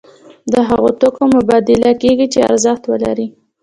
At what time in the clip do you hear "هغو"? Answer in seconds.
0.69-0.89